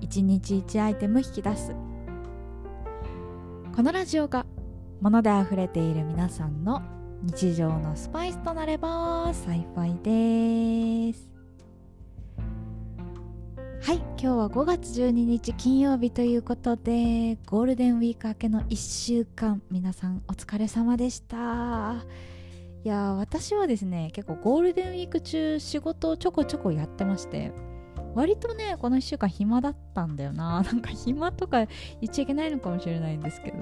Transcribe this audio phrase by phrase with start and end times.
[0.00, 1.74] 1日1アイテム引き出す。
[3.74, 4.46] このラジオが
[5.00, 6.82] 物であふれている皆さんの
[7.22, 11.30] 日常のスパイスとなれば幸いです。
[13.80, 22.04] はい今日は5月12日金曜日ということでゴールデンウィーク明けの1週間皆さんお疲れ様でした。
[22.84, 27.52] いや私はですね結構ゴールデンウィーク中仕事をちょこちょこやってまして
[28.18, 30.62] 割とねこの1週間暇だったんだよな。
[30.62, 31.68] なんか暇とか言
[32.06, 33.58] っちゃいけないのかもしれないんですけど。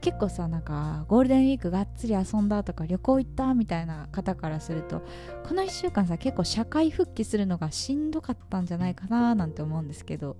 [0.00, 5.00] 結構さなんかゴールデンウィークがっつり遊んだとか旅行行ったみたいな方からすると
[5.46, 10.36] この1週間さ結構社会復帰するのがしんどかったんじゃないかななんて思うんですけど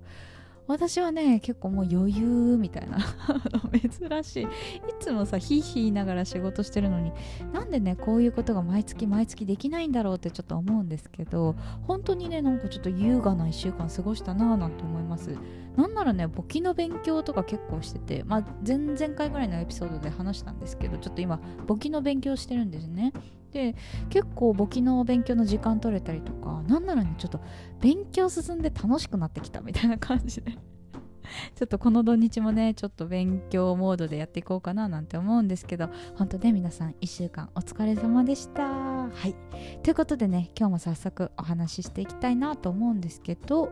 [0.67, 2.97] 私はね結構もう余裕みたいな。
[3.71, 4.43] 珍しい。
[4.43, 4.47] い
[4.99, 7.11] つもさヒーヒー言いながら仕事してるのに
[7.51, 15.35] なんでねこういうことが毎月毎月できないんだろうってちょっと思うんですけど本当にねなんかちょっと優雅な1週間過ごしたなぁなんて思います。
[15.75, 23.11] なんならね簿記の勉強とか結構しててまあ前々回ぐらいのエピソードで話したんですけどちょっと今簿記の勉強してるんですね。
[23.53, 23.75] で
[24.09, 27.39] 結構簿記の勉強の時間取れたりとかなんならねちょっと
[27.79, 30.57] 勉強進んで楽しくなってきたみたいな感じで。
[31.55, 38.63] ちょっとこの土日もねちょっと勉強モードでやっていこうかななんて思うんですけど本当ね皆さん1週間お疲れ様でした。
[38.63, 39.35] はい。
[39.83, 43.71] ということでね今日も早速お話ししていきたいなと思うんですけど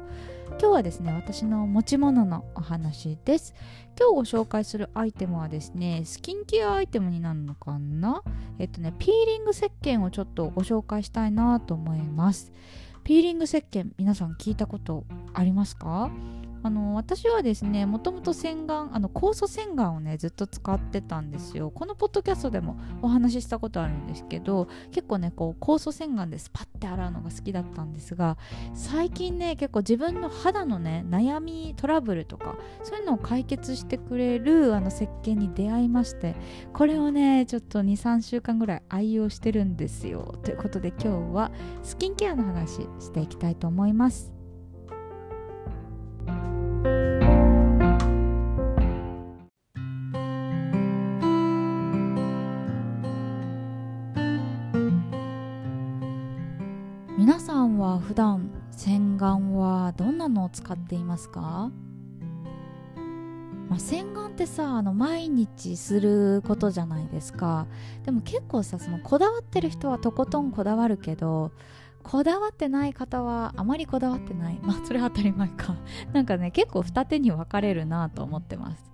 [0.49, 3.53] 今日はですね私の持ち物のお話です。
[3.99, 8.23] 今日ご紹介するアイテムはですねスキンケアアイテムになるのかな？
[8.59, 12.51] えっとねピーリング石鹸をちょっとご紹介したいなと思います。
[13.03, 16.11] ピーリング石鹸皆さん聞いたことありますか？
[16.63, 21.71] あの私はですねもともと洗顔あの酵素洗顔をねずっと使ってたんですよ。
[21.71, 28.37] このポッドキャストでもお話ししたことあるんですけど結構ねこう酵素洗顔でスパッて洗うのが好きだったんですが
[28.73, 36.35] 最近ね結構自分の肌のね悩みトラブルとかそういうのを解決してくれるあの石鹸に出会いまして
[36.73, 40.35] これをねちょっと23週間ぐらい愛用してるんですよ。
[40.43, 41.51] ということで今日は
[41.83, 44.40] スキンケアの話していきたいと思います。
[57.17, 61.69] 皆さんは普段洗顔はどんなのを使っていますか、
[63.69, 67.67] まあ、洗顔ってさあの毎日することじゃないですか。
[68.05, 71.51] でも結構さそのこだわってる人はとことんこだわるけど
[72.01, 74.59] こだわってない方はあまりこだわってない。
[74.63, 75.75] まあそれは当たり前か。
[76.13, 78.90] なんかね結構二手に分かれるなと思ってます。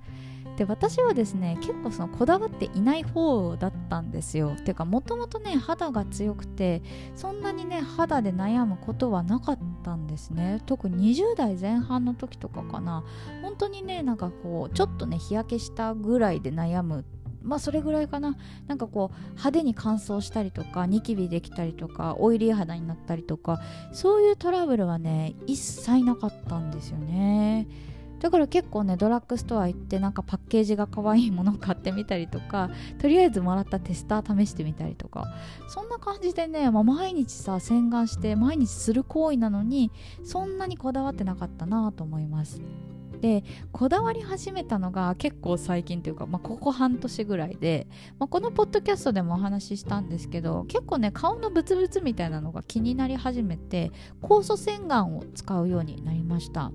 [0.57, 4.56] で私はですね結構そのこだわっていない方だったんですよ。
[4.56, 6.81] ていうかもともとね肌が強くて
[7.16, 10.63] そんなにね肌で悩むことはなかったんですね。
[10.66, 13.03] 特に20代前半の時とかかな。
[13.44, 17.06] 本当にねなんかこうちょっとね日焼けしたぐらいで悩む。
[17.44, 18.35] まあそれぐらいかな。
[18.66, 23.62] なんかこう派手に乾燥したりとかニキビできたりとかオイリー肌になったりとか
[23.94, 27.68] そういうトラブルはね一切なかったんですよね。
[28.20, 32.70] だから結構ねドラッグストア行ってなんかパッケージが可愛いものを買ってみたりとか
[33.00, 35.26] とりあえずもらったテスター試してみたりとか
[35.68, 39.92] そんな感じでね、まあ、毎日さ洗顔して毎日する行為なのに
[40.24, 42.62] そんなにこだわってなかったなと思います。
[43.18, 47.88] でこだわり始めたのが結構最近というか、まあ、ここ半年ぐらいで、
[48.20, 53.92] まあ、このポッドキャストでもお話ししたんですけど結構ね顔のブツブツみたいなのが気になり始めて
[54.22, 56.72] 酵素洗顔を使うようになりました。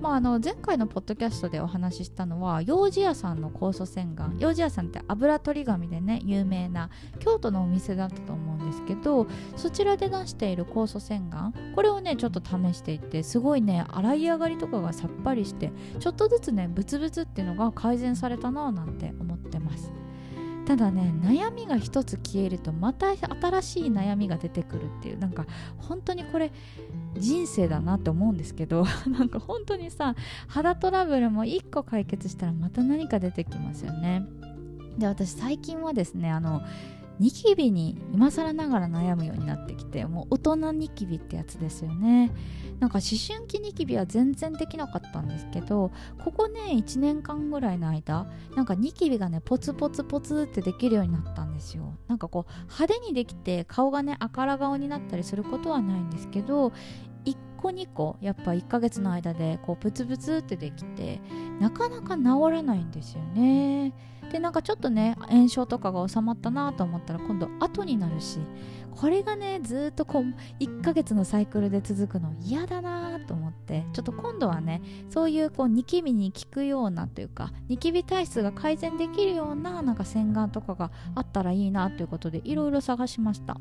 [0.00, 4.32] まあ、あの前回のポッドキャストでお話ししたのは幼児屋さんの酵素洗顔。
[4.38, 9.26] 幼児屋さんって油取り紙でね有名な京都のお店だったと思うんですけど
[9.56, 11.52] そちらで出している酵素洗顔。
[11.74, 19.14] これをねちょっと試していってすごいね洗い上がりとかがさっぱりしてちょっとずつねブツブツっていうのが改善されたななんて
[20.66, 25.46] ただね悩みが一つ消えるとまた新しい悩みが出てくるっていうなんか
[25.76, 26.52] 本当にこれ
[27.16, 30.14] 人生だなって思うんですけど なんか本当にさ
[30.48, 34.26] 肌トラブルも1個解決したらまた何か出てきますよね。
[34.98, 36.62] で私最近はですねあの
[37.20, 42.32] ニキビに今更ながら悩むようになってきてもう大人ニキビってやつですよね。
[42.80, 45.92] なんか思春期ニキビは全然できなかったんですけど
[46.24, 48.26] ここね1年間ぐらいの間
[48.56, 51.94] なんかニキビがねポツポツポツってできるようになったんですよ。
[52.08, 56.72] なんかこう派手にできて顔がねあから顔になったりすることはないんですけど
[57.24, 61.20] 1個2個やっぱ1ヶ月の間でこうプツプツってできて
[61.60, 63.92] なかなか治らないんですよね。
[64.30, 68.38] でなんかちょっとね炎症とかが収まったなと思ったら今度後になるし
[68.96, 70.22] これがねずっとこう
[70.62, 83.56] 1ヶ月のサイクルで続くの嫌だなと思ってちょっと今度はねそういうこうニキビに効くようなというかニキビ体質が改善できるようななんか洗顔とかがあったらいいなということでいろいろ探しました。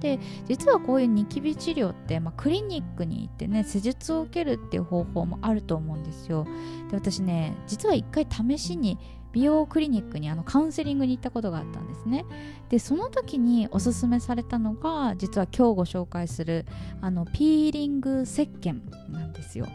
[0.00, 0.18] で
[0.48, 6.44] 実はこういうニキビ治療って、まあ、クリニックに行ってね施術を受けるっていう方法もあると思うんですよ。
[6.90, 8.98] で私ね実は一回試しに
[9.32, 12.24] 美容クリニックにあのカウンセリングに行ったことがあったんですね。
[12.68, 16.66] でその時におすすめされたのが実は今日ご紹介する
[17.00, 18.80] あのピーリング石鹸
[19.10, 19.66] なんですよ。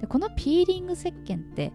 [0.00, 1.72] でこのピーリング石鹸って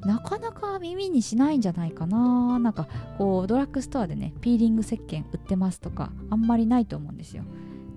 [0.00, 2.58] なかなか耳にしないんじゃないかな。
[2.58, 2.88] なんか
[3.18, 7.44] こうドラッグストアでねピーリング石鹸売ってますとかあんまりないと思うんですよ。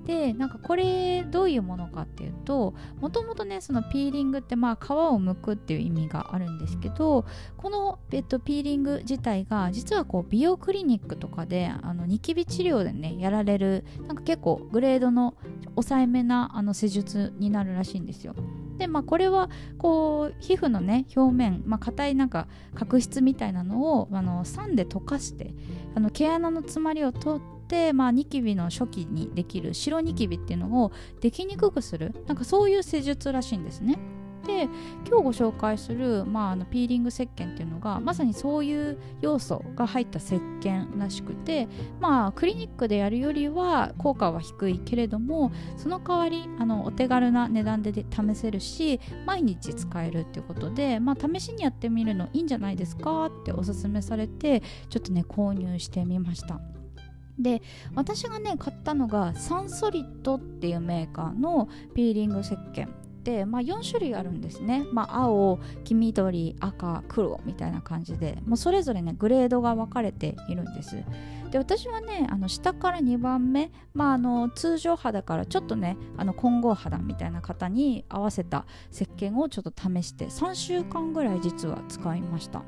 [0.10, 7.26] でなんかこれどういうものかっていうともともとねそのピーリングってまあ皮を剥くっていう意味があるんですけど
[7.58, 15.36] この、えっと、ピーリング自体が実はこう美容クリニックとかであのニキビ治療でねやられるなんか結構グレードの
[15.76, 18.34] 抑えめなあの施術になるらしいんですよ。
[18.80, 25.54] でまあこれはこう皮膚のね表面まあ硬いなんか角質みたいなのをあの酸で溶かして
[25.94, 27.59] あの毛穴の詰まりを取って、
[27.94, 34.00] まあ、ニキビの初期にできる白ニキビっていうのをできにくくするなんかそういう施術らしいんですね。
[34.50, 34.64] で
[35.08, 41.68] 今日ご紹介する、まあ、あのピーリング石鹸っていうのがまさにそういう要素が入った石鹸らしくて
[42.00, 56.60] まあクリニックでやるよりは効果は低いけれどもその代わりあのお手軽な値段で試せるし毎日使えるっていうことで、まあ、試しにやってみるのいいんじゃないですかっておすすめされてちょっとね購入してみました。
[57.40, 57.62] で
[57.96, 62.88] 私がね買ったのがサンソリッドっていうメーカーのピーリング石鹸
[63.24, 71.04] で、まあ、4種類あるんですね、まあ、青黄緑赤黒みたいな感じでもうそれぞれねグレードが分かれているんです。
[71.52, 82.64] で私はねあの下から2番目、まあ、あの通常肌からちょっとねあの混合肌みたいな方に合わせた石鹸をちょっと試して3週間ぐらい実は使いました。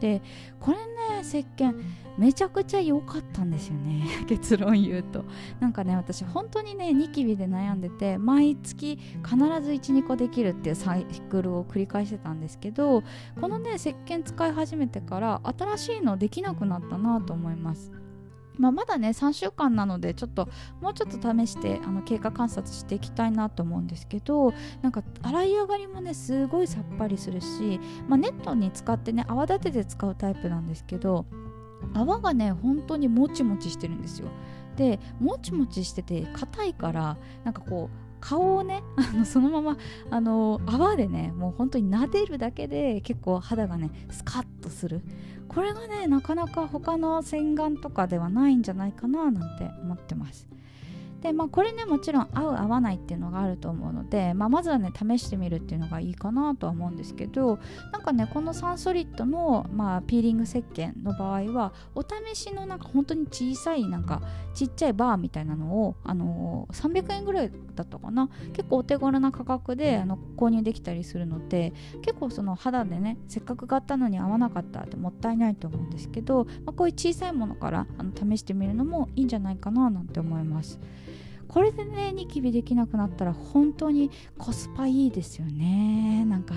[0.00, 0.22] で
[0.60, 1.82] これね石鹸
[2.18, 4.06] めちゃくちゃ良かったんですよね。
[4.26, 5.24] 結論言うと。
[5.60, 13.02] なんかね私本当にねニキビで悩んでて毎月必ず12個できるっていうサイクルを繰り返してたんですけど
[13.40, 18.05] このね石鹸使い始めてから新しいのできなくなったなと思います。
[18.58, 20.48] まあ、まだね3週間なのでちょっと
[20.80, 31.26] もうちょっと試してあの経過観察していきたいなと思うんですけどなんか洗い上がりもねすごいさっぱりするし、まあ、ネットに使ってね泡立てて使うタイプなんですけど
[31.94, 34.28] 泡がね本当にもちもちしてるんですよ。
[34.76, 39.78] でもちもちしてて硬いからなんかこう顔をねあのそのまま
[40.10, 45.02] あの泡でねもう本当に撫でるだけで結構肌がねスカッとする。
[45.48, 50.48] これがねなかなか他の洗顔とかではないんじゃないかななんて思ってます
[51.22, 57.58] でまあこれねもちろん合う合わないっていうのがあると思うので、まあ、まずはね試してみるっていうのがいいかなとは思うんですけど
[57.92, 64.22] なんかねこのサンソリッドの、まあ、ピーリング石鹸の場合はお試しのなんか本当に小さいなんか
[64.54, 68.30] ちっちゃいバーみたいなのを、あのー、300円ぐらいだったかな？
[68.52, 80.78] 結構お手頃な価格であの購入できたりするので結構その肌でねせっかく買ったのに合わなかったってもったいないと思うんですけど、まあ、こういう小さいものからあの試してみるのもいいんじゃないかななんて思います。
[81.48, 86.24] これでねニキビできなくなったら本当にコスパいいですよね。
[86.26, 86.54] なんか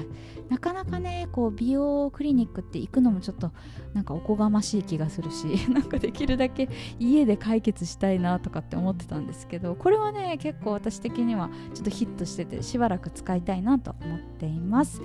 [0.50, 3.52] なかなかねこう美容クリニックって行くのもちょっと
[3.94, 6.70] なんかおこがましい気がするし なんかできるだけ
[7.00, 15.02] 家で解決したいなとかって思ってたんですけどこれはね結構私的にはちょっとヒットしててしばらく使いたいなと思っています。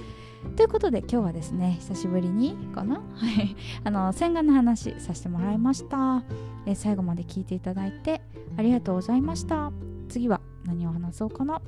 [0.56, 3.02] ということで今日はですね久しぶりにかな
[3.84, 6.22] あの洗顔の話させてもらいました。
[6.66, 8.22] え最後まで聞いていただいて
[8.56, 9.72] ありがとうございました。
[10.08, 11.60] 次は何を話そうかな。